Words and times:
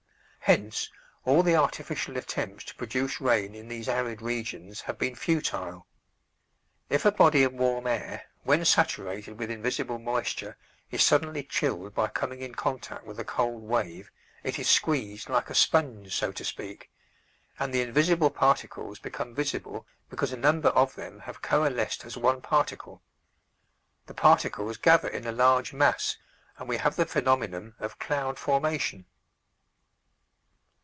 Hence, 0.45 0.89
all 1.23 1.43
the 1.43 1.55
artificial 1.55 2.17
attempts 2.17 2.65
to 2.65 2.75
produce 2.75 3.21
rain 3.21 3.55
in 3.55 3.69
these 3.69 3.87
arid 3.87 4.21
regions 4.21 4.81
have 4.81 4.97
been 4.99 5.15
futile. 5.15 5.87
If 6.89 7.05
a 7.05 7.11
body 7.11 7.43
of 7.43 7.53
warm 7.53 7.87
air, 7.87 8.23
when 8.43 8.65
saturated 8.65 9.39
with 9.39 9.49
invisible 9.49 9.97
moisture, 9.97 10.57
is 10.89 11.03
suddenly 11.03 11.43
chilled 11.43 11.95
by 11.95 12.09
coming 12.09 12.41
in 12.41 12.53
contact 12.53 13.05
with 13.05 13.17
a 13.17 13.23
cold 13.23 13.63
wave, 13.63 14.11
it 14.43 14.59
is 14.59 14.69
squeezed 14.69 15.29
like 15.29 15.49
a 15.49 15.55
sponge, 15.55 16.13
so 16.13 16.33
to 16.33 16.43
speak, 16.43 16.91
and 17.57 17.73
the 17.73 17.81
invisible 17.81 18.29
particles 18.31 18.99
become 18.99 19.33
visible 19.33 19.87
because 20.09 20.33
a 20.33 20.37
number 20.37 20.69
of 20.69 20.95
them 20.95 21.19
have 21.21 21.41
coalesced 21.41 22.03
as 22.03 22.17
one 22.17 22.41
particle; 22.41 23.01
the 24.05 24.13
particles 24.13 24.75
gather 24.75 25.07
in 25.07 25.25
a 25.25 25.31
large 25.31 25.71
mass, 25.71 26.17
and 26.57 26.67
we 26.67 26.75
have 26.75 26.97
the 26.97 27.05
phenomenon 27.05 27.73
of 27.79 27.99
cloud 27.99 28.37
formation. 28.37 29.05